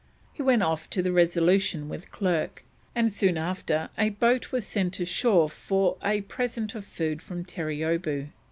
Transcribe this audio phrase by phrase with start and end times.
[0.33, 2.63] He went off to the Resolution with Clerke,
[2.95, 8.29] and soon after a boat was sent ashore for a present of food from Terreeoboo.